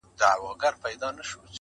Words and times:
د 0.03 0.03
محاورې 0.03 0.41
او 0.41 0.59
کور 0.61 0.73
کلي 0.81 0.95
ژبې 1.29 1.47